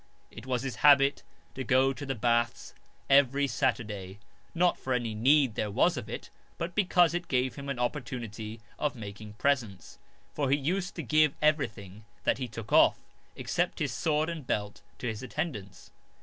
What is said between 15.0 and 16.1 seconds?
his attendants.